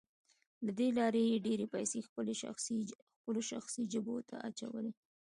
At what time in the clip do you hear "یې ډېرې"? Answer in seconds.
1.31-1.65